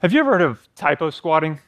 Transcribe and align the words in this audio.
Have 0.00 0.14
you 0.14 0.20
ever 0.20 0.32
heard 0.32 0.42
of 0.42 0.66
typo 0.76 1.10
squatting? 1.10 1.60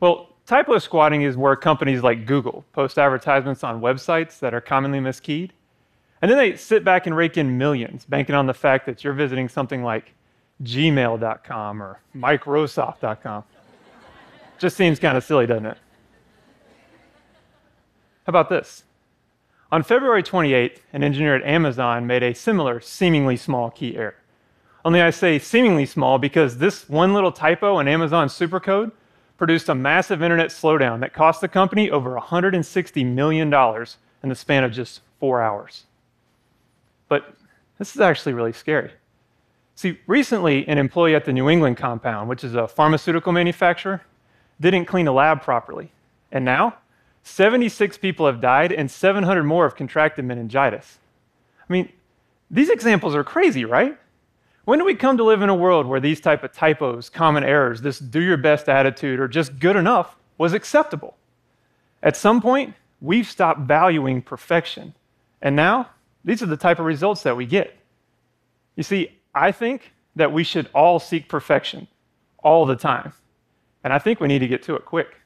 Well, 0.00 0.30
typo 0.46 0.78
squatting 0.78 1.20
is 1.20 1.36
where 1.36 1.54
companies 1.54 2.02
like 2.02 2.24
Google 2.24 2.64
post 2.72 2.98
advertisements 2.98 3.62
on 3.62 3.82
websites 3.82 4.38
that 4.38 4.54
are 4.54 4.60
commonly 4.60 5.00
miskeyed. 5.00 5.50
And 6.22 6.30
then 6.30 6.38
they 6.38 6.56
sit 6.56 6.82
back 6.82 7.06
and 7.06 7.14
rake 7.14 7.36
in 7.36 7.58
millions, 7.58 8.06
banking 8.06 8.34
on 8.34 8.46
the 8.46 8.54
fact 8.54 8.86
that 8.86 9.04
you're 9.04 9.12
visiting 9.12 9.50
something 9.50 9.82
like 9.82 10.14
gmail.com 10.62 11.82
or 11.82 12.00
microsoft.com. 12.16 13.44
Just 14.58 14.76
seems 14.76 14.98
kind 14.98 15.18
of 15.18 15.24
silly, 15.24 15.46
doesn't 15.46 15.66
it? 15.66 15.78
How 18.24 18.30
about 18.30 18.48
this? 18.48 18.84
On 19.70 19.82
February 19.82 20.22
28th, 20.22 20.78
an 20.94 21.04
engineer 21.04 21.34
at 21.34 21.44
Amazon 21.44 22.06
made 22.06 22.22
a 22.22 22.34
similar, 22.34 22.80
seemingly 22.80 23.36
small 23.36 23.70
key 23.70 23.96
error. 23.96 24.14
Only 24.84 25.00
I 25.00 25.10
say 25.10 25.38
seemingly 25.38 25.86
small 25.86 26.18
because 26.18 26.58
this 26.58 26.88
one 26.88 27.14
little 27.14 27.32
typo 27.32 27.78
in 27.78 27.88
Amazon's 27.88 28.32
supercode 28.32 28.90
produced 29.38 29.68
a 29.68 29.74
massive 29.74 30.22
internet 30.22 30.48
slowdown 30.48 31.00
that 31.00 31.12
cost 31.12 31.40
the 31.40 31.48
company 31.48 31.90
over 31.90 32.18
$160 32.18 33.06
million 33.06 33.52
in 34.22 34.28
the 34.28 34.34
span 34.34 34.64
of 34.64 34.72
just 34.72 35.00
four 35.20 35.42
hours. 35.42 35.84
But 37.08 37.34
this 37.78 37.94
is 37.94 38.00
actually 38.00 38.32
really 38.32 38.52
scary. 38.52 38.92
See, 39.74 39.98
recently, 40.06 40.66
an 40.68 40.78
employee 40.78 41.14
at 41.14 41.24
the 41.24 41.32
New 41.32 41.48
England 41.48 41.76
compound, 41.76 42.28
which 42.28 42.44
is 42.44 42.54
a 42.54 42.68
pharmaceutical 42.68 43.32
manufacturer, 43.32 44.02
didn't 44.60 44.84
clean 44.84 45.08
a 45.08 45.12
lab 45.12 45.42
properly. 45.42 45.92
And 46.30 46.44
now, 46.44 46.76
76 47.24 47.98
people 47.98 48.26
have 48.26 48.40
died 48.40 48.72
and 48.72 48.90
700 48.90 49.42
more 49.44 49.64
have 49.64 49.76
contracted 49.76 50.24
meningitis. 50.24 50.98
I 51.68 51.72
mean, 51.72 51.88
these 52.50 52.68
examples 52.68 53.14
are 53.14 53.24
crazy, 53.24 53.64
right? 53.64 53.98
When 54.64 54.78
do 54.78 54.84
we 54.84 54.94
come 54.94 55.16
to 55.16 55.24
live 55.24 55.42
in 55.42 55.48
a 55.48 55.54
world 55.54 55.86
where 55.86 56.00
these 56.00 56.20
type 56.20 56.44
of 56.44 56.52
typos, 56.52 57.08
common 57.08 57.42
errors, 57.42 57.82
this 57.82 57.98
do 57.98 58.20
your 58.20 58.36
best 58.36 58.68
attitude, 58.68 59.18
or 59.18 59.26
just 59.26 59.58
good 59.58 59.74
enough 59.74 60.16
was 60.38 60.52
acceptable? 60.52 61.16
At 62.02 62.16
some 62.16 62.40
point, 62.40 62.74
we've 63.00 63.26
stopped 63.26 63.60
valuing 63.60 64.22
perfection. 64.22 64.94
And 65.40 65.56
now, 65.56 65.90
these 66.24 66.42
are 66.42 66.46
the 66.46 66.56
type 66.56 66.78
of 66.78 66.84
results 66.84 67.24
that 67.24 67.36
we 67.36 67.44
get. 67.44 67.76
You 68.76 68.84
see, 68.84 69.18
I 69.34 69.50
think 69.50 69.92
that 70.14 70.32
we 70.32 70.44
should 70.44 70.68
all 70.74 71.00
seek 71.00 71.28
perfection 71.28 71.88
all 72.42 72.64
the 72.64 72.76
time. 72.76 73.12
And 73.82 73.92
I 73.92 73.98
think 73.98 74.20
we 74.20 74.28
need 74.28 74.40
to 74.40 74.48
get 74.48 74.62
to 74.64 74.76
it 74.76 74.84
quick. 74.84 75.16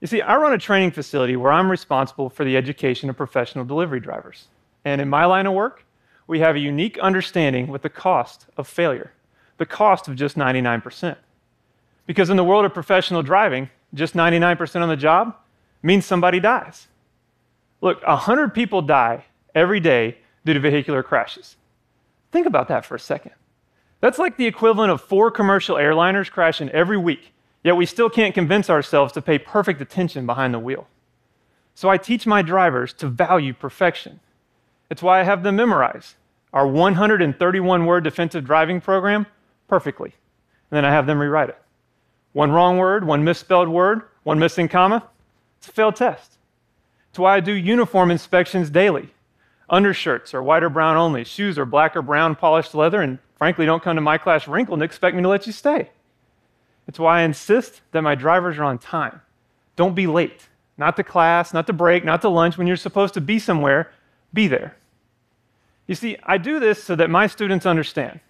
You 0.00 0.06
see, 0.06 0.22
I 0.22 0.36
run 0.36 0.52
a 0.54 0.58
training 0.58 0.92
facility 0.92 1.36
where 1.36 1.52
I'm 1.52 1.70
responsible 1.70 2.30
for 2.30 2.44
the 2.44 2.56
education 2.56 3.10
of 3.10 3.16
professional 3.16 3.64
delivery 3.64 4.00
drivers. 4.00 4.46
And 4.84 5.00
in 5.00 5.08
my 5.08 5.26
line 5.26 5.46
of 5.46 5.52
work, 5.52 5.84
we 6.28 6.38
have 6.40 6.54
a 6.54 6.60
unique 6.60 6.98
understanding 6.98 7.66
with 7.66 7.82
the 7.82 7.88
cost 7.88 8.46
of 8.56 8.68
failure, 8.68 9.12
the 9.56 9.66
cost 9.66 10.06
of 10.06 10.14
just 10.14 10.36
99%. 10.36 11.16
Because 12.06 12.30
in 12.30 12.36
the 12.36 12.44
world 12.44 12.64
of 12.64 12.74
professional 12.74 13.22
driving, 13.22 13.70
just 13.94 14.14
99% 14.14 14.82
on 14.82 14.88
the 14.88 14.96
job 14.96 15.34
means 15.82 16.04
somebody 16.04 16.38
dies. 16.38 16.86
Look, 17.80 18.06
100 18.06 18.54
people 18.54 18.82
die 18.82 19.24
every 19.54 19.80
day 19.80 20.18
due 20.44 20.52
to 20.52 20.60
vehicular 20.60 21.02
crashes. 21.02 21.56
Think 22.30 22.46
about 22.46 22.68
that 22.68 22.84
for 22.84 22.94
a 22.94 23.00
second. 23.00 23.32
That's 24.00 24.18
like 24.18 24.36
the 24.36 24.46
equivalent 24.46 24.92
of 24.92 25.00
four 25.00 25.30
commercial 25.30 25.76
airliners 25.76 26.30
crashing 26.30 26.68
every 26.70 26.98
week, 26.98 27.32
yet 27.64 27.76
we 27.76 27.86
still 27.86 28.10
can't 28.10 28.34
convince 28.34 28.68
ourselves 28.68 29.14
to 29.14 29.22
pay 29.22 29.38
perfect 29.38 29.80
attention 29.80 30.26
behind 30.26 30.52
the 30.52 30.58
wheel. 30.58 30.86
So 31.74 31.88
I 31.88 31.96
teach 31.96 32.26
my 32.26 32.42
drivers 32.42 32.92
to 32.94 33.08
value 33.08 33.54
perfection. 33.54 34.20
It's 34.90 35.02
why 35.02 35.20
I 35.20 35.24
have 35.24 35.42
them 35.42 35.56
memorize 35.56 36.16
our 36.52 36.66
131 36.66 37.86
word 37.86 38.04
defensive 38.04 38.44
driving 38.44 38.80
program 38.80 39.26
perfectly. 39.68 40.14
And 40.70 40.76
then 40.76 40.84
I 40.84 40.90
have 40.90 41.06
them 41.06 41.18
rewrite 41.18 41.50
it. 41.50 41.58
One 42.32 42.50
wrong 42.50 42.78
word, 42.78 43.06
one 43.06 43.24
misspelled 43.24 43.68
word, 43.68 44.02
one 44.22 44.38
missing 44.38 44.68
comma, 44.68 45.04
it's 45.58 45.68
a 45.68 45.72
failed 45.72 45.96
test. 45.96 46.38
It's 47.10 47.18
why 47.18 47.36
I 47.36 47.40
do 47.40 47.52
uniform 47.52 48.10
inspections 48.10 48.70
daily. 48.70 49.14
Undershirts 49.70 50.34
are 50.34 50.42
white 50.42 50.62
or 50.62 50.70
brown 50.70 50.96
only, 50.96 51.24
shoes 51.24 51.58
are 51.58 51.66
black 51.66 51.96
or 51.96 52.02
brown 52.02 52.36
polished 52.36 52.74
leather, 52.74 53.02
and 53.02 53.18
frankly, 53.36 53.66
don't 53.66 53.82
come 53.82 53.96
to 53.96 54.00
my 54.02 54.18
class 54.18 54.48
wrinkled 54.48 54.78
and 54.78 54.84
expect 54.84 55.16
me 55.16 55.22
to 55.22 55.28
let 55.28 55.46
you 55.46 55.52
stay. 55.52 55.90
It's 56.86 56.98
why 56.98 57.20
I 57.20 57.22
insist 57.22 57.82
that 57.92 58.02
my 58.02 58.14
drivers 58.14 58.58
are 58.58 58.64
on 58.64 58.78
time. 58.78 59.20
Don't 59.76 59.94
be 59.94 60.06
late. 60.06 60.48
Not 60.78 60.96
to 60.96 61.02
class, 61.02 61.52
not 61.52 61.66
to 61.66 61.72
break, 61.72 62.04
not 62.04 62.22
to 62.22 62.28
lunch 62.28 62.56
when 62.56 62.66
you're 62.66 62.76
supposed 62.76 63.14
to 63.14 63.20
be 63.20 63.38
somewhere, 63.38 63.90
be 64.32 64.46
there. 64.48 64.76
You 65.88 65.94
see, 65.94 66.16
I 66.22 66.38
do 66.38 66.60
this 66.60 66.84
so 66.84 66.94
that 66.94 67.10
my 67.10 67.26
students 67.26 67.66
understand 67.66 68.20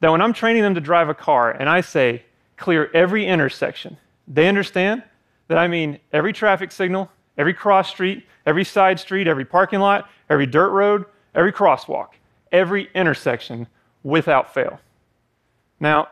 that 0.00 0.10
when 0.10 0.20
I'm 0.20 0.34
training 0.34 0.62
them 0.62 0.74
to 0.74 0.80
drive 0.80 1.08
a 1.08 1.14
car 1.14 1.50
and 1.50 1.68
I 1.68 1.80
say, 1.80 2.22
clear 2.56 2.90
every 2.94 3.26
intersection, 3.26 3.96
they 4.28 4.46
understand 4.46 5.02
that 5.48 5.58
I 5.58 5.66
mean 5.66 5.98
every 6.12 6.32
traffic 6.32 6.70
signal, 6.70 7.10
every 7.38 7.54
cross 7.54 7.88
street, 7.88 8.26
every 8.46 8.64
side 8.64 9.00
street, 9.00 9.26
every 9.26 9.46
parking 9.46 9.80
lot, 9.80 10.10
every 10.28 10.46
dirt 10.46 10.70
road, 10.70 11.06
every 11.34 11.52
crosswalk, 11.52 12.08
every 12.52 12.90
intersection 12.94 13.66
without 14.02 14.52
fail. 14.52 14.78
Now, 15.80 16.08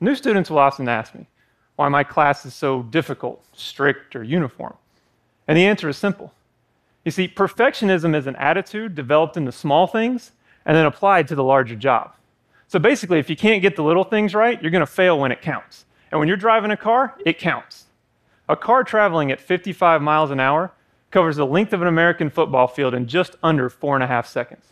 new 0.00 0.14
students 0.14 0.48
will 0.48 0.58
often 0.58 0.88
ask 0.88 1.14
me 1.14 1.26
why 1.76 1.88
my 1.90 2.02
class 2.02 2.46
is 2.46 2.54
so 2.54 2.82
difficult, 2.82 3.44
strict, 3.52 4.16
or 4.16 4.24
uniform. 4.24 4.74
And 5.46 5.56
the 5.56 5.66
answer 5.66 5.88
is 5.88 5.98
simple 5.98 6.32
you 7.08 7.12
see, 7.12 7.26
perfectionism 7.26 8.14
is 8.14 8.26
an 8.26 8.36
attitude 8.36 8.94
developed 8.94 9.38
in 9.38 9.46
the 9.46 9.52
small 9.52 9.86
things 9.86 10.32
and 10.66 10.76
then 10.76 10.84
applied 10.84 11.26
to 11.28 11.34
the 11.34 11.42
larger 11.42 11.74
job. 11.74 12.12
So 12.66 12.78
basically, 12.78 13.18
if 13.18 13.30
you 13.30 13.36
can't 13.36 13.62
get 13.62 13.76
the 13.76 13.82
little 13.82 14.04
things 14.04 14.34
right, 14.34 14.60
you're 14.60 14.70
going 14.70 14.80
to 14.80 14.86
fail 14.86 15.18
when 15.18 15.32
it 15.32 15.40
counts. 15.40 15.86
And 16.10 16.18
when 16.18 16.28
you're 16.28 16.36
driving 16.36 16.70
a 16.70 16.76
car, 16.76 17.14
it 17.24 17.38
counts. 17.38 17.86
A 18.46 18.56
car 18.56 18.84
traveling 18.84 19.32
at 19.32 19.40
55 19.40 20.02
miles 20.02 20.30
an 20.30 20.38
hour 20.38 20.70
covers 21.10 21.36
the 21.36 21.46
length 21.46 21.72
of 21.72 21.80
an 21.80 21.88
American 21.88 22.28
football 22.28 22.66
field 22.66 22.92
in 22.92 23.06
just 23.06 23.36
under 23.42 23.70
four 23.70 23.94
and 23.94 24.04
a 24.04 24.06
half 24.06 24.26
seconds. 24.26 24.66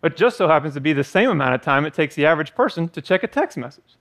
But 0.00 0.16
just 0.16 0.36
so 0.36 0.48
happens 0.48 0.74
to 0.74 0.80
be 0.80 0.92
the 0.92 1.04
same 1.04 1.30
amount 1.30 1.54
of 1.54 1.62
time 1.62 1.86
it 1.86 1.94
takes 1.94 2.16
the 2.16 2.26
average 2.26 2.52
person 2.56 2.88
to 2.88 3.00
check 3.00 3.22
a 3.22 3.28
text 3.28 3.56
message. 3.56 3.96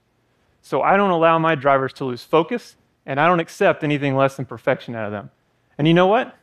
So 0.63 0.81
I 0.81 0.97
don't 0.97 1.11
allow 1.11 1.37
my 1.37 1.53
drivers 1.53 1.93
to 1.93 2.05
lose 2.05 2.23
focus, 2.23 2.77
and 3.05 3.19
I 3.19 3.27
don't 3.27 3.39
accept 3.39 3.83
anything 3.83 4.15
less 4.15 4.37
than 4.37 4.47
perfection 4.47 4.95
out 4.95 5.05
of 5.05 5.11
them. 5.11 5.29
And 5.77 5.87
you 5.87 5.93
know 5.93 6.07
what? 6.07 6.35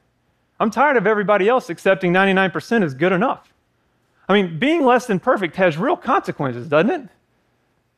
I'm 0.58 0.70
tired 0.70 0.96
of 0.96 1.06
everybody 1.06 1.48
else 1.48 1.68
accepting 1.68 2.12
99% 2.12 2.82
is 2.82 2.94
good 2.94 3.12
enough. 3.12 3.52
I 4.28 4.32
mean, 4.32 4.58
being 4.58 4.84
less 4.84 5.06
than 5.06 5.20
perfect 5.20 5.56
has 5.56 5.76
real 5.76 5.96
consequences, 5.96 6.68
doesn't 6.68 6.90
it? 6.90 7.08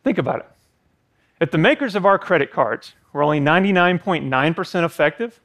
Think 0.04 0.18
about 0.18 0.40
it. 0.40 0.48
If 1.40 1.50
the 1.50 1.58
makers 1.58 1.94
of 1.94 2.04
our 2.04 2.18
credit 2.18 2.52
cards 2.52 2.94
were 3.12 3.22
only 3.22 3.40
99.9% 3.40 4.84
effective, 4.84 5.40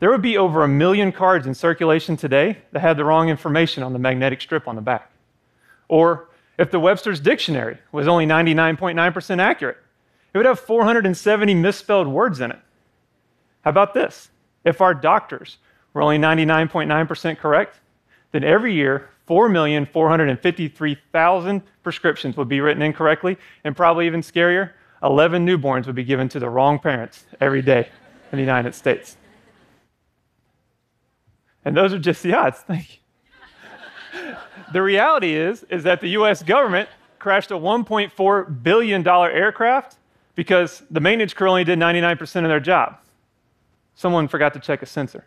there 0.00 0.10
would 0.10 0.22
be 0.22 0.36
over 0.36 0.64
a 0.64 0.68
million 0.68 1.12
cards 1.12 1.46
in 1.46 1.54
circulation 1.54 2.16
today 2.16 2.58
that 2.72 2.80
had 2.80 2.96
the 2.96 3.04
wrong 3.04 3.28
information 3.28 3.82
on 3.82 3.92
the 3.92 3.98
magnetic 3.98 4.40
strip 4.40 4.66
on 4.66 4.74
the 4.74 4.82
back. 4.82 5.10
Or 5.88 6.28
if 6.58 6.70
the 6.70 6.80
Webster's 6.80 7.20
Dictionary 7.20 7.78
was 7.92 8.08
only 8.08 8.26
99.9% 8.26 9.38
accurate, 9.38 9.78
it 10.32 10.38
would 10.38 10.46
have 10.46 10.60
470 10.60 11.54
misspelled 11.54 12.08
words 12.08 12.40
in 12.40 12.50
it. 12.50 12.58
How 13.62 13.70
about 13.70 13.94
this? 13.94 14.30
If 14.64 14.80
our 14.80 14.94
doctors 14.94 15.58
we're 15.92 16.02
only 16.02 16.18
99.9% 16.18 17.38
correct, 17.38 17.80
then 18.32 18.44
every 18.44 18.74
year, 18.74 19.08
4,453,000 19.28 21.62
prescriptions 21.82 22.36
would 22.36 22.48
be 22.48 22.60
written 22.60 22.82
incorrectly, 22.82 23.36
and 23.64 23.76
probably 23.76 24.06
even 24.06 24.22
scarier, 24.22 24.70
11 25.02 25.46
newborns 25.46 25.86
would 25.86 25.94
be 25.94 26.04
given 26.04 26.28
to 26.28 26.38
the 26.38 26.48
wrong 26.48 26.78
parents 26.78 27.24
every 27.40 27.62
day 27.62 27.88
in 28.32 28.36
the 28.36 28.42
United 28.42 28.74
States. 28.74 29.16
And 31.64 31.76
those 31.76 31.92
are 31.92 31.98
just 31.98 32.22
the 32.22 32.34
odds. 32.34 32.58
Thank 32.66 33.00
you. 34.14 34.36
the 34.72 34.82
reality 34.82 35.34
is, 35.34 35.64
is 35.64 35.82
that 35.84 36.00
the 36.00 36.10
US 36.10 36.42
government 36.42 36.88
crashed 37.18 37.50
a 37.50 37.54
$1.4 37.54 38.62
billion 38.62 39.06
aircraft 39.06 39.96
because 40.34 40.82
the 40.90 41.00
maintenance 41.00 41.34
crew 41.34 41.48
only 41.48 41.64
did 41.64 41.78
99% 41.78 42.20
of 42.36 42.48
their 42.48 42.60
job. 42.60 42.96
Someone 43.94 44.28
forgot 44.28 44.54
to 44.54 44.60
check 44.60 44.82
a 44.82 44.86
sensor. 44.86 45.26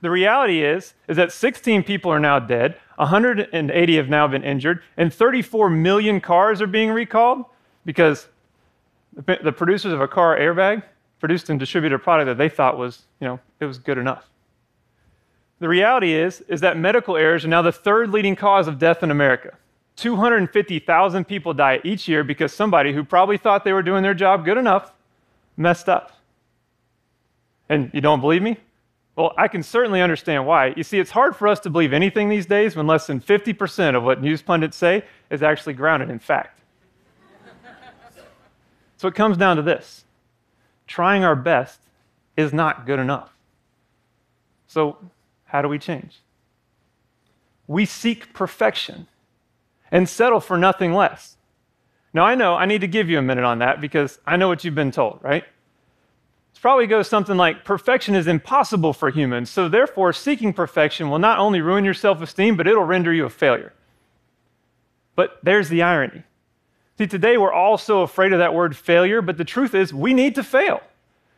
The 0.00 0.10
reality 0.10 0.62
is, 0.62 0.94
is 1.08 1.16
that 1.16 1.32
16 1.32 1.82
people 1.82 2.12
are 2.12 2.20
now 2.20 2.38
dead, 2.38 2.76
180 2.96 3.96
have 3.96 4.08
now 4.08 4.28
been 4.28 4.44
injured, 4.44 4.82
and 4.96 5.12
34 5.12 5.70
million 5.70 6.20
cars 6.20 6.62
are 6.62 6.66
being 6.66 6.90
recalled 6.90 7.44
because 7.84 8.28
the 9.12 9.52
producers 9.52 9.92
of 9.92 10.00
a 10.00 10.08
car 10.08 10.38
airbag 10.38 10.82
produced 11.18 11.50
and 11.50 11.58
distributed 11.58 11.96
a 11.96 11.98
product 11.98 12.26
that 12.26 12.38
they 12.38 12.48
thought 12.48 12.78
was, 12.78 13.02
you 13.20 13.26
know, 13.26 13.40
it 13.58 13.64
was 13.64 13.78
good 13.78 13.98
enough. 13.98 14.28
The 15.58 15.68
reality 15.68 16.12
is, 16.12 16.40
is 16.42 16.60
that 16.60 16.76
medical 16.76 17.16
errors 17.16 17.44
are 17.44 17.48
now 17.48 17.62
the 17.62 17.72
third 17.72 18.10
leading 18.10 18.36
cause 18.36 18.68
of 18.68 18.78
death 18.78 19.02
in 19.02 19.10
America. 19.10 19.56
250,000 19.96 21.24
people 21.24 21.52
die 21.52 21.80
each 21.82 22.06
year 22.06 22.22
because 22.22 22.52
somebody 22.52 22.92
who 22.92 23.02
probably 23.02 23.36
thought 23.36 23.64
they 23.64 23.72
were 23.72 23.82
doing 23.82 24.04
their 24.04 24.14
job 24.14 24.44
good 24.44 24.56
enough 24.56 24.92
messed 25.56 25.88
up. 25.88 26.12
And 27.68 27.90
you 27.92 28.00
don't 28.00 28.20
believe 28.20 28.42
me? 28.42 28.58
Well, 29.18 29.34
I 29.36 29.48
can 29.48 29.64
certainly 29.64 30.00
understand 30.00 30.46
why. 30.46 30.74
You 30.76 30.84
see, 30.84 31.00
it's 31.00 31.10
hard 31.10 31.34
for 31.34 31.48
us 31.48 31.58
to 31.60 31.70
believe 31.70 31.92
anything 31.92 32.28
these 32.28 32.46
days 32.46 32.76
when 32.76 32.86
less 32.86 33.08
than 33.08 33.20
50% 33.20 33.96
of 33.96 34.04
what 34.04 34.22
news 34.22 34.42
pundits 34.42 34.76
say 34.76 35.04
is 35.28 35.42
actually 35.42 35.72
grounded 35.72 36.08
in 36.08 36.20
fact. 36.20 36.60
So 38.96 39.08
it 39.08 39.16
comes 39.16 39.36
down 39.36 39.56
to 39.56 39.62
this 39.62 40.04
trying 40.86 41.24
our 41.24 41.34
best 41.34 41.80
is 42.36 42.52
not 42.52 42.86
good 42.86 43.00
enough. 43.00 43.32
So, 44.68 44.98
how 45.46 45.62
do 45.62 45.68
we 45.68 45.80
change? 45.80 46.20
We 47.66 47.86
seek 47.86 48.32
perfection 48.32 49.08
and 49.90 50.08
settle 50.08 50.38
for 50.38 50.56
nothing 50.56 50.92
less. 50.92 51.36
Now, 52.14 52.24
I 52.24 52.36
know 52.36 52.54
I 52.54 52.66
need 52.66 52.82
to 52.82 52.88
give 52.88 53.10
you 53.10 53.18
a 53.18 53.22
minute 53.22 53.44
on 53.44 53.58
that 53.58 53.80
because 53.80 54.20
I 54.26 54.36
know 54.36 54.46
what 54.46 54.62
you've 54.62 54.76
been 54.76 54.92
told, 54.92 55.18
right? 55.22 55.44
Probably 56.60 56.88
goes 56.88 57.08
something 57.08 57.36
like 57.36 57.64
perfection 57.64 58.16
is 58.16 58.26
impossible 58.26 58.92
for 58.92 59.10
humans, 59.10 59.48
so 59.48 59.68
therefore, 59.68 60.12
seeking 60.12 60.52
perfection 60.52 61.08
will 61.08 61.20
not 61.20 61.38
only 61.38 61.60
ruin 61.60 61.84
your 61.84 61.94
self 61.94 62.20
esteem, 62.20 62.56
but 62.56 62.66
it'll 62.66 62.84
render 62.84 63.12
you 63.12 63.24
a 63.24 63.30
failure. 63.30 63.72
But 65.14 65.38
there's 65.42 65.68
the 65.68 65.82
irony. 65.82 66.24
See, 66.98 67.06
today 67.06 67.38
we're 67.38 67.52
all 67.52 67.78
so 67.78 68.02
afraid 68.02 68.32
of 68.32 68.40
that 68.40 68.54
word 68.54 68.76
failure, 68.76 69.22
but 69.22 69.36
the 69.36 69.44
truth 69.44 69.72
is 69.72 69.94
we 69.94 70.12
need 70.12 70.34
to 70.34 70.42
fail. 70.42 70.80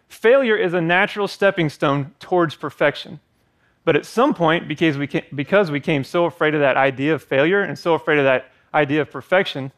Failure 0.09 0.57
is 0.57 0.73
a 0.73 0.81
natural 0.81 1.29
stepping 1.29 1.69
stone 1.69 2.15
towards 2.19 2.55
perfection. 2.55 3.21
But 3.85 3.97
at 3.97 4.07
some 4.07 4.33
point, 4.33 4.69
because 4.69 4.97
we, 4.97 5.07
came, 5.07 5.25
because 5.35 5.71
we 5.71 5.81
came 5.81 6.03
so 6.03 6.25
afraid 6.25 6.55
of 6.55 6.61
that 6.61 6.79
idea 6.79 7.15
of 7.15 7.23
failure 7.23 7.61
and 7.61 7.79
so 7.79 7.93
afraid 7.93 8.19
of 8.19 8.25
that 8.25 8.51
idea 8.73 9.03
of 9.03 9.11
perfection, 9.11 9.73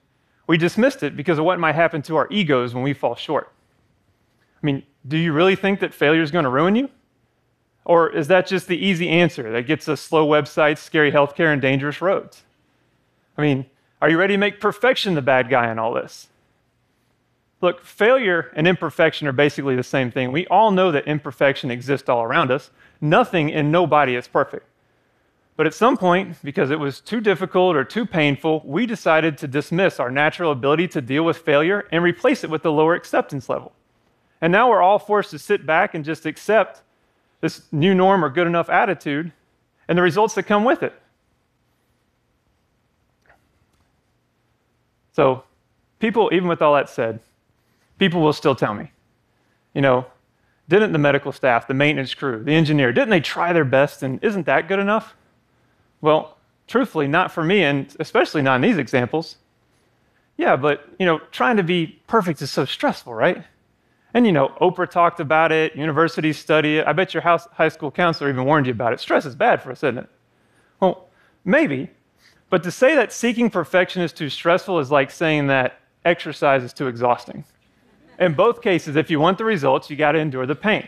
we 0.46 0.56
dismissed 0.56 1.02
it 1.02 1.16
because 1.16 1.38
of 1.38 1.44
what 1.44 1.58
might 1.58 1.74
happen 1.74 2.00
to 2.02 2.16
our 2.16 2.28
egos 2.30 2.74
when 2.74 2.84
we 2.84 2.92
fall 2.92 3.16
short. 3.16 3.52
I 4.62 4.66
mean, 4.66 4.82
do 5.06 5.16
you 5.16 5.32
really 5.32 5.56
think 5.56 5.80
that 5.80 5.92
failure 5.92 6.22
is 6.22 6.30
going 6.30 6.44
to 6.44 6.50
ruin 6.50 6.76
you? 6.76 6.88
Or 7.84 8.10
is 8.10 8.28
that 8.28 8.46
just 8.46 8.68
the 8.68 8.76
easy 8.76 9.08
answer 9.08 9.50
that 9.50 9.66
gets 9.66 9.88
us 9.88 10.00
slow 10.00 10.26
websites, 10.26 10.78
scary 10.78 11.10
healthcare, 11.10 11.52
and 11.52 11.60
dangerous 11.60 12.00
roads? 12.00 12.42
I 13.36 13.42
mean, 13.42 13.66
are 14.00 14.08
you 14.08 14.18
ready 14.18 14.34
to 14.34 14.38
make 14.38 14.60
perfection 14.60 15.14
the 15.14 15.22
bad 15.22 15.50
guy 15.50 15.70
in 15.70 15.78
all 15.78 15.92
this? 15.94 16.28
Look, 17.60 17.84
failure 17.84 18.52
and 18.54 18.66
imperfection 18.66 19.26
are 19.28 19.32
basically 19.32 19.76
the 19.76 19.82
same 19.82 20.10
thing. 20.10 20.32
We 20.32 20.46
all 20.48 20.70
know 20.70 20.90
that 20.92 21.06
imperfection 21.06 21.70
exists 21.70 22.08
all 22.08 22.22
around 22.22 22.50
us. 22.50 22.70
Nothing 23.00 23.52
and 23.52 23.70
nobody 23.70 24.14
is 24.14 24.28
perfect. 24.28 24.66
But 25.56 25.66
at 25.66 25.74
some 25.74 25.96
point, 25.96 26.36
because 26.42 26.70
it 26.70 26.80
was 26.80 27.00
too 27.00 27.20
difficult 27.20 27.76
or 27.76 27.84
too 27.84 28.06
painful, 28.06 28.62
we 28.64 28.86
decided 28.86 29.38
to 29.38 29.48
dismiss 29.48 30.00
our 30.00 30.10
natural 30.10 30.50
ability 30.50 30.88
to 30.88 31.00
deal 31.00 31.24
with 31.24 31.38
failure 31.38 31.86
and 31.92 32.02
replace 32.02 32.42
it 32.42 32.50
with 32.50 32.64
a 32.64 32.70
lower 32.70 32.94
acceptance 32.94 33.48
level. 33.48 33.72
And 34.42 34.50
now 34.50 34.68
we're 34.68 34.82
all 34.82 34.98
forced 34.98 35.30
to 35.30 35.38
sit 35.38 35.64
back 35.64 35.94
and 35.94 36.04
just 36.04 36.26
accept 36.26 36.82
this 37.40 37.62
new 37.70 37.94
norm 37.94 38.24
or 38.24 38.28
good 38.28 38.48
enough 38.48 38.68
attitude 38.68 39.32
and 39.88 39.96
the 39.96 40.02
results 40.02 40.34
that 40.34 40.42
come 40.42 40.64
with 40.64 40.82
it. 40.82 40.92
So, 45.12 45.44
people, 46.00 46.30
even 46.32 46.48
with 46.48 46.60
all 46.60 46.74
that 46.74 46.88
said, 46.88 47.20
people 47.98 48.20
will 48.20 48.32
still 48.32 48.54
tell 48.54 48.74
me, 48.74 48.90
you 49.74 49.80
know, 49.80 50.06
didn't 50.68 50.92
the 50.92 50.98
medical 50.98 51.32
staff, 51.32 51.68
the 51.68 51.74
maintenance 51.74 52.14
crew, 52.14 52.42
the 52.42 52.54
engineer, 52.54 52.92
didn't 52.92 53.10
they 53.10 53.20
try 53.20 53.52
their 53.52 53.64
best 53.64 54.02
and 54.02 54.22
isn't 54.24 54.46
that 54.46 54.68
good 54.68 54.78
enough? 54.78 55.14
Well, 56.00 56.36
truthfully, 56.66 57.06
not 57.06 57.30
for 57.30 57.44
me, 57.44 57.62
and 57.62 57.94
especially 58.00 58.42
not 58.42 58.56
in 58.56 58.62
these 58.62 58.78
examples. 58.78 59.36
Yeah, 60.36 60.56
but, 60.56 60.88
you 60.98 61.06
know, 61.06 61.18
trying 61.30 61.58
to 61.58 61.62
be 61.62 62.00
perfect 62.06 62.40
is 62.42 62.50
so 62.50 62.64
stressful, 62.64 63.12
right? 63.12 63.44
And, 64.14 64.26
you 64.26 64.32
know, 64.32 64.48
Oprah 64.60 64.90
talked 64.90 65.20
about 65.20 65.52
it, 65.52 65.74
universities 65.74 66.38
study 66.38 66.78
it. 66.78 66.86
I 66.86 66.92
bet 66.92 67.14
your 67.14 67.22
house, 67.22 67.46
high 67.52 67.68
school 67.68 67.90
counselor 67.90 68.28
even 68.28 68.44
warned 68.44 68.66
you 68.66 68.72
about 68.72 68.92
it. 68.92 69.00
Stress 69.00 69.24
is 69.24 69.34
bad 69.34 69.62
for 69.62 69.70
us, 69.72 69.78
isn't 69.78 69.98
it? 69.98 70.08
Well, 70.80 71.08
maybe. 71.44 71.90
But 72.50 72.62
to 72.64 72.70
say 72.70 72.94
that 72.94 73.12
seeking 73.12 73.48
perfection 73.48 74.02
is 74.02 74.12
too 74.12 74.28
stressful 74.28 74.78
is 74.78 74.90
like 74.90 75.10
saying 75.10 75.46
that 75.46 75.80
exercise 76.04 76.62
is 76.62 76.74
too 76.74 76.88
exhausting. 76.88 77.44
In 78.18 78.34
both 78.34 78.60
cases, 78.60 78.96
if 78.96 79.10
you 79.10 79.18
want 79.18 79.38
the 79.38 79.44
results, 79.44 79.88
you 79.88 79.96
got 79.96 80.12
to 80.12 80.18
endure 80.18 80.44
the 80.44 80.54
pain. 80.54 80.86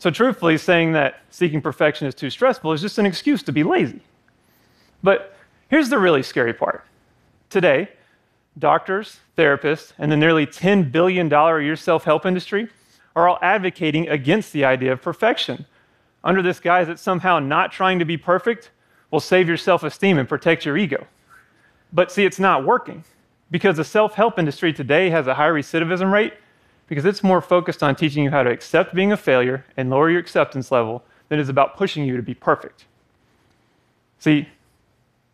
So, 0.00 0.10
truthfully, 0.10 0.58
saying 0.58 0.92
that 0.92 1.20
seeking 1.30 1.62
perfection 1.62 2.08
is 2.08 2.14
too 2.16 2.28
stressful 2.28 2.72
is 2.72 2.80
just 2.80 2.98
an 2.98 3.06
excuse 3.06 3.44
to 3.44 3.52
be 3.52 3.62
lazy. 3.62 4.00
But 5.04 5.36
here's 5.68 5.88
the 5.88 5.98
really 5.98 6.24
scary 6.24 6.52
part. 6.52 6.84
Today, 7.50 7.88
doctors, 8.58 9.20
therapists, 9.36 9.92
and 9.98 10.10
the 10.10 10.16
nearly 10.16 10.46
$10 10.46 10.92
billion 10.92 11.32
a 11.32 11.60
year 11.60 11.76
self 11.76 12.04
help 12.04 12.26
industry 12.26 12.68
are 13.14 13.28
all 13.28 13.38
advocating 13.42 14.08
against 14.08 14.52
the 14.52 14.64
idea 14.64 14.92
of 14.92 15.02
perfection 15.02 15.66
under 16.24 16.42
this 16.42 16.60
guise 16.60 16.86
that 16.86 16.98
somehow 16.98 17.38
not 17.38 17.72
trying 17.72 17.98
to 17.98 18.04
be 18.04 18.16
perfect 18.16 18.70
will 19.10 19.20
save 19.20 19.48
your 19.48 19.56
self 19.56 19.82
esteem 19.82 20.18
and 20.18 20.28
protect 20.28 20.64
your 20.64 20.76
ego. 20.76 21.06
But 21.92 22.10
see, 22.10 22.24
it's 22.24 22.38
not 22.38 22.64
working 22.64 23.04
because 23.50 23.76
the 23.76 23.84
self 23.84 24.14
help 24.14 24.38
industry 24.38 24.72
today 24.72 25.10
has 25.10 25.26
a 25.26 25.34
high 25.34 25.48
recidivism 25.48 26.12
rate 26.12 26.34
because 26.88 27.04
it's 27.04 27.22
more 27.22 27.40
focused 27.40 27.82
on 27.82 27.94
teaching 27.94 28.24
you 28.24 28.30
how 28.30 28.42
to 28.42 28.50
accept 28.50 28.94
being 28.94 29.12
a 29.12 29.16
failure 29.16 29.64
and 29.76 29.90
lower 29.90 30.10
your 30.10 30.20
acceptance 30.20 30.70
level 30.70 31.02
than 31.28 31.38
it 31.38 31.42
is 31.42 31.48
about 31.48 31.76
pushing 31.76 32.04
you 32.04 32.16
to 32.16 32.22
be 32.22 32.34
perfect. 32.34 32.86
See, 34.18 34.48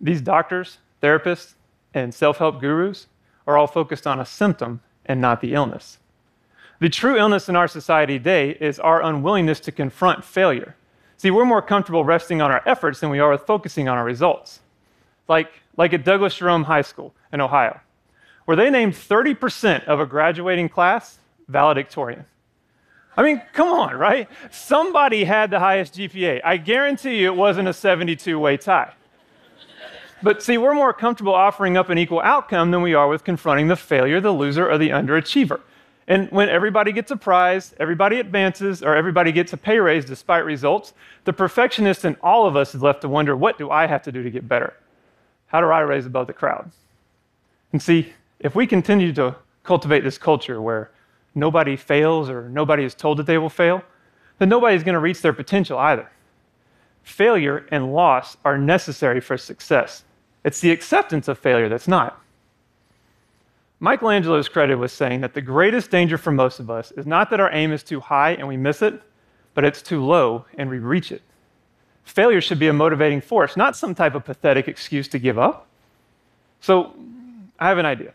these 0.00 0.20
doctors, 0.20 0.78
therapists, 1.02 1.54
and 1.98 2.14
self 2.14 2.38
help 2.38 2.60
gurus 2.60 3.06
are 3.46 3.56
all 3.56 3.66
focused 3.66 4.06
on 4.06 4.20
a 4.20 4.26
symptom 4.26 4.80
and 5.06 5.20
not 5.20 5.40
the 5.40 5.54
illness. 5.54 5.98
The 6.80 6.88
true 6.88 7.18
illness 7.18 7.48
in 7.48 7.56
our 7.56 7.66
society 7.66 8.18
today 8.18 8.50
is 8.60 8.78
our 8.78 9.02
unwillingness 9.02 9.60
to 9.60 9.72
confront 9.72 10.24
failure. 10.24 10.76
See, 11.16 11.30
we're 11.30 11.44
more 11.44 11.62
comfortable 11.62 12.04
resting 12.04 12.40
on 12.40 12.52
our 12.52 12.62
efforts 12.64 13.00
than 13.00 13.10
we 13.10 13.18
are 13.18 13.30
with 13.30 13.46
focusing 13.46 13.88
on 13.88 13.98
our 13.98 14.04
results. 14.04 14.60
Like, 15.26 15.50
like 15.76 15.92
at 15.92 16.04
Dublin 16.04 16.30
Jerome 16.30 16.64
High 16.64 16.82
School 16.82 17.12
in 17.32 17.40
Ohio, 17.40 17.80
where 18.44 18.56
they 18.56 18.70
named 18.70 18.94
30% 18.94 19.84
of 19.84 19.98
a 19.98 20.06
graduating 20.06 20.68
class 20.68 21.18
valedictorian. 21.48 22.24
I 23.16 23.24
mean, 23.24 23.42
come 23.52 23.68
on, 23.68 23.96
right? 23.96 24.28
Somebody 24.52 25.24
had 25.24 25.50
the 25.50 25.58
highest 25.58 25.94
GPA. 25.94 26.40
I 26.44 26.56
guarantee 26.56 27.18
you 27.18 27.32
it 27.32 27.36
wasn't 27.36 27.66
a 27.66 27.72
72 27.72 28.38
way 28.38 28.56
tie. 28.56 28.92
But 30.22 30.42
see, 30.42 30.58
we're 30.58 30.74
more 30.74 30.92
comfortable 30.92 31.34
offering 31.34 31.76
up 31.76 31.90
an 31.90 31.98
equal 31.98 32.20
outcome 32.20 32.70
than 32.70 32.82
we 32.82 32.94
are 32.94 33.08
with 33.08 33.24
confronting 33.24 33.68
the 33.68 33.76
failure, 33.76 34.20
the 34.20 34.32
loser, 34.32 34.68
or 34.68 34.76
the 34.76 34.90
underachiever. 34.90 35.60
And 36.08 36.30
when 36.30 36.48
everybody 36.48 36.90
gets 36.90 37.10
a 37.10 37.16
prize, 37.16 37.74
everybody 37.78 38.18
advances, 38.18 38.82
or 38.82 38.96
everybody 38.96 39.30
gets 39.30 39.52
a 39.52 39.56
pay 39.56 39.78
raise 39.78 40.06
despite 40.06 40.44
results, 40.44 40.94
the 41.24 41.32
perfectionist 41.32 42.04
in 42.04 42.16
all 42.22 42.46
of 42.46 42.56
us 42.56 42.74
is 42.74 42.82
left 42.82 43.02
to 43.02 43.08
wonder 43.08 43.36
what 43.36 43.58
do 43.58 43.70
I 43.70 43.86
have 43.86 44.02
to 44.04 44.12
do 44.12 44.22
to 44.22 44.30
get 44.30 44.48
better? 44.48 44.74
How 45.48 45.60
do 45.60 45.66
I 45.66 45.80
raise 45.80 46.06
above 46.06 46.26
the 46.26 46.32
crowd? 46.32 46.70
And 47.72 47.82
see, 47.82 48.14
if 48.40 48.54
we 48.54 48.66
continue 48.66 49.12
to 49.12 49.36
cultivate 49.62 50.02
this 50.02 50.16
culture 50.16 50.62
where 50.62 50.90
nobody 51.34 51.76
fails 51.76 52.30
or 52.30 52.48
nobody 52.48 52.84
is 52.84 52.94
told 52.94 53.18
that 53.18 53.26
they 53.26 53.38
will 53.38 53.50
fail, 53.50 53.82
then 54.38 54.48
nobody's 54.48 54.82
going 54.82 54.94
to 54.94 55.00
reach 55.00 55.20
their 55.20 55.32
potential 55.34 55.78
either. 55.78 56.10
Failure 57.02 57.66
and 57.70 57.92
loss 57.92 58.38
are 58.44 58.56
necessary 58.56 59.20
for 59.20 59.36
success. 59.36 60.04
It's 60.44 60.60
the 60.60 60.70
acceptance 60.70 61.28
of 61.28 61.38
failure 61.38 61.68
that's 61.68 61.88
not. 61.88 62.20
Michelangelo 63.80 64.38
is 64.38 64.48
credited 64.48 64.78
with 64.78 64.90
saying 64.90 65.20
that 65.20 65.34
the 65.34 65.40
greatest 65.40 65.90
danger 65.90 66.18
for 66.18 66.32
most 66.32 66.58
of 66.58 66.70
us 66.70 66.90
is 66.92 67.06
not 67.06 67.30
that 67.30 67.40
our 67.40 67.52
aim 67.52 67.72
is 67.72 67.82
too 67.82 68.00
high 68.00 68.32
and 68.32 68.48
we 68.48 68.56
miss 68.56 68.82
it, 68.82 69.00
but 69.54 69.64
it's 69.64 69.82
too 69.82 70.04
low 70.04 70.44
and 70.56 70.68
we 70.68 70.78
reach 70.78 71.12
it. 71.12 71.22
Failure 72.04 72.40
should 72.40 72.58
be 72.58 72.68
a 72.68 72.72
motivating 72.72 73.20
force, 73.20 73.56
not 73.56 73.76
some 73.76 73.94
type 73.94 74.14
of 74.14 74.24
pathetic 74.24 74.66
excuse 74.66 75.06
to 75.08 75.18
give 75.18 75.38
up. 75.38 75.66
So, 76.60 76.94
I 77.58 77.68
have 77.68 77.78
an 77.78 77.86
idea. 77.86 78.14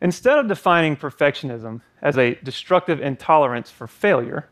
Instead 0.00 0.38
of 0.38 0.48
defining 0.48 0.96
perfectionism 0.96 1.80
as 2.02 2.18
a 2.18 2.34
destructive 2.42 3.00
intolerance 3.00 3.70
for 3.70 3.86
failure, 3.86 4.48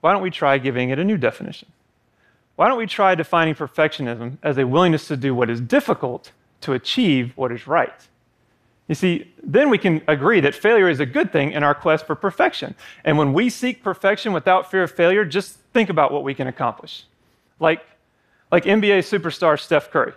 why 0.00 0.12
don't 0.12 0.22
we 0.22 0.30
try 0.30 0.58
giving 0.58 0.90
it 0.90 0.98
a 0.98 1.04
new 1.04 1.18
definition? 1.18 1.68
Why 2.56 2.68
don't 2.68 2.78
we 2.78 2.86
try 2.86 3.14
defining 3.14 3.54
perfectionism 3.54 4.38
as 4.42 4.58
a 4.58 4.66
willingness 4.66 5.08
to 5.08 5.16
do 5.16 5.34
what 5.34 5.50
is 5.50 5.60
difficult 5.60 6.32
to 6.62 6.72
achieve 6.72 7.32
what 7.36 7.50
is 7.50 7.66
right? 7.66 8.08
You 8.88 8.94
see, 8.94 9.32
then 9.42 9.70
we 9.70 9.78
can 9.78 10.02
agree 10.06 10.40
that 10.40 10.54
failure 10.54 10.88
is 10.88 11.00
a 11.00 11.06
good 11.06 11.32
thing 11.32 11.52
in 11.52 11.62
our 11.62 11.74
quest 11.74 12.06
for 12.06 12.14
perfection. 12.14 12.74
And 13.04 13.16
when 13.16 13.32
we 13.32 13.48
seek 13.48 13.82
perfection 13.82 14.32
without 14.32 14.70
fear 14.70 14.82
of 14.82 14.90
failure, 14.90 15.24
just 15.24 15.56
think 15.72 15.88
about 15.88 16.12
what 16.12 16.24
we 16.24 16.34
can 16.34 16.46
accomplish. 16.46 17.04
Like, 17.58 17.82
like 18.50 18.64
NBA 18.64 18.98
superstar 18.98 19.58
Steph 19.58 19.90
Curry. 19.90 20.12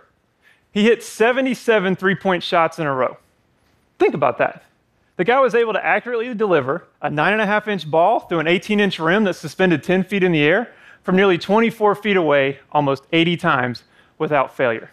He 0.72 0.84
hit 0.84 1.02
77 1.02 1.96
three 1.96 2.14
point 2.14 2.42
shots 2.42 2.78
in 2.78 2.86
a 2.86 2.92
row. 2.92 3.16
Think 3.98 4.14
about 4.14 4.36
that. 4.38 4.62
The 5.16 5.24
guy 5.24 5.40
was 5.40 5.54
able 5.54 5.72
to 5.72 5.82
accurately 5.84 6.34
deliver 6.34 6.84
a 7.00 7.08
9.5 7.08 7.68
inch 7.68 7.90
ball 7.90 8.20
through 8.20 8.40
an 8.40 8.46
18 8.46 8.80
inch 8.80 8.98
rim 8.98 9.24
that's 9.24 9.38
suspended 9.38 9.82
10 9.82 10.04
feet 10.04 10.22
in 10.22 10.32
the 10.32 10.42
air 10.42 10.70
from 11.06 11.14
nearly 11.14 11.38
24 11.38 11.94
feet 11.94 12.16
away 12.16 12.58
almost 12.72 13.04
80 13.12 13.36
times 13.36 13.84
without 14.18 14.56
failure. 14.56 14.90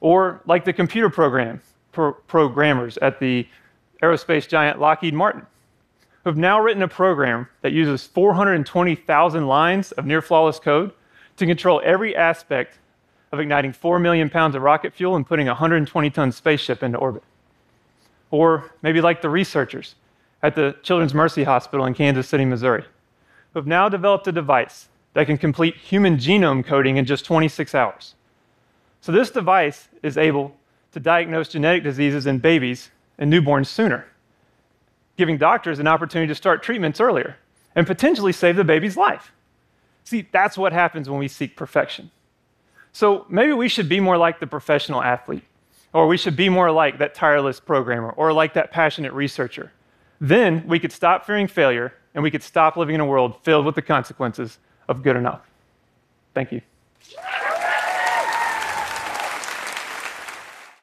Or 0.00 0.40
like 0.46 0.64
the 0.64 0.72
computer 0.72 1.10
program, 1.10 1.60
pro- 1.90 2.12
programmers 2.12 2.98
at 2.98 3.18
the 3.18 3.44
aerospace 4.00 4.46
giant 4.46 4.78
Lockheed 4.78 5.14
Martin, 5.14 5.44
who 6.22 6.30
have 6.30 6.36
now 6.36 6.60
written 6.60 6.84
a 6.84 6.88
program 6.88 7.48
that 7.62 7.72
uses 7.72 8.06
420,000 8.06 9.48
lines 9.48 9.90
of 9.90 10.06
near 10.06 10.22
flawless 10.22 10.60
code 10.60 10.92
to 11.36 11.46
control 11.46 11.82
every 11.84 12.14
aspect 12.14 12.78
of 13.32 13.40
igniting 13.40 13.72
4 13.72 13.98
million 13.98 14.30
pounds 14.30 14.54
of 14.54 14.62
rocket 14.62 14.94
fuel 14.94 15.16
and 15.16 15.26
putting 15.26 15.48
a 15.48 15.50
120 15.50 16.10
ton 16.10 16.30
spaceship 16.30 16.80
into 16.80 16.96
orbit. 16.96 17.24
or 18.30 18.70
maybe 18.82 19.00
like 19.00 19.20
the 19.20 19.28
researchers 19.28 19.96
at 20.44 20.54
the 20.54 20.76
Children's 20.84 21.12
Mercy 21.12 21.42
Hospital 21.42 21.86
in 21.86 21.94
Kansas 21.94 22.28
City, 22.28 22.44
Missouri, 22.44 22.84
who 23.52 23.58
have 23.58 23.66
now 23.66 23.88
developed 23.88 24.28
a 24.28 24.32
device 24.32 24.86
that 25.18 25.26
can 25.26 25.36
complete 25.36 25.74
human 25.74 26.16
genome 26.16 26.64
coding 26.64 26.96
in 26.96 27.04
just 27.04 27.24
26 27.24 27.74
hours. 27.74 28.14
So, 29.00 29.10
this 29.10 29.32
device 29.32 29.88
is 30.00 30.16
able 30.16 30.54
to 30.92 31.00
diagnose 31.00 31.48
genetic 31.48 31.82
diseases 31.82 32.28
in 32.28 32.38
babies 32.38 32.92
and 33.18 33.32
newborns 33.32 33.66
sooner, 33.66 34.06
giving 35.16 35.36
doctors 35.36 35.80
an 35.80 35.88
opportunity 35.88 36.28
to 36.28 36.36
start 36.36 36.62
treatments 36.62 37.00
earlier 37.00 37.36
and 37.74 37.84
potentially 37.84 38.32
save 38.32 38.54
the 38.54 38.62
baby's 38.62 38.96
life. 38.96 39.32
See, 40.04 40.28
that's 40.30 40.56
what 40.56 40.72
happens 40.72 41.10
when 41.10 41.18
we 41.18 41.26
seek 41.26 41.56
perfection. 41.56 42.12
So, 42.92 43.26
maybe 43.28 43.52
we 43.52 43.68
should 43.68 43.88
be 43.88 43.98
more 43.98 44.16
like 44.16 44.38
the 44.38 44.46
professional 44.46 45.02
athlete, 45.02 45.42
or 45.92 46.06
we 46.06 46.16
should 46.16 46.36
be 46.36 46.48
more 46.48 46.70
like 46.70 46.98
that 46.98 47.16
tireless 47.16 47.58
programmer, 47.58 48.10
or 48.10 48.32
like 48.32 48.54
that 48.54 48.70
passionate 48.70 49.12
researcher. 49.12 49.72
Then 50.20 50.64
we 50.68 50.78
could 50.78 50.92
stop 50.92 51.26
fearing 51.26 51.48
failure 51.48 51.92
and 52.14 52.22
we 52.22 52.30
could 52.30 52.44
stop 52.44 52.76
living 52.76 52.94
in 52.94 53.00
a 53.00 53.04
world 53.04 53.42
filled 53.42 53.66
with 53.66 53.74
the 53.74 53.82
consequences 53.82 54.58
of 54.88 55.02
good 55.02 55.16
enough. 55.16 55.42
Thank 56.34 56.52
you. 56.52 56.60